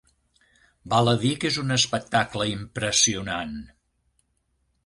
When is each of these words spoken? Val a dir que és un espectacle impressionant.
Val 0.93 1.11
a 1.11 1.13
dir 1.25 1.33
que 1.43 1.51
és 1.53 1.59
un 1.63 1.75
espectacle 1.77 2.49
impressionant. 2.55 3.55